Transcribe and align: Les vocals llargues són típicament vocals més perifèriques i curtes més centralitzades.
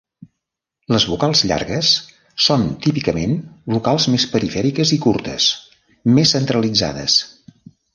Les 0.93 1.03
vocals 1.09 1.43
llargues 1.51 1.91
són 2.47 2.65
típicament 2.87 3.37
vocals 3.77 4.11
més 4.17 4.29
perifèriques 4.35 4.97
i 4.99 5.03
curtes 5.09 5.55
més 6.19 6.39
centralitzades. 6.39 7.25